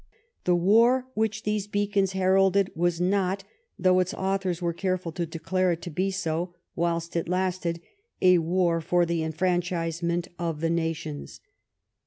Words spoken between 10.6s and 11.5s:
nations.